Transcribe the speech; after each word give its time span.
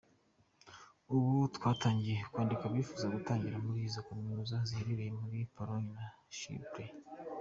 Ubu 1.15 1.33
twatangiye 1.55 2.19
kwandika 2.31 2.63
abifuza 2.65 3.05
gutangira 3.15 3.57
muri 3.65 3.79
izo 3.87 3.99
kaminuza 4.07 4.55
ziherereye 4.67 5.11
muri 5.21 5.39
Pologne 5.55 5.89
na 5.97 6.05
Chypre. 6.37 6.85